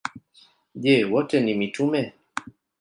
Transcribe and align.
Je, 0.85 0.95
wote 1.11 1.39
ni 1.45 1.53
mitume? 1.61 2.05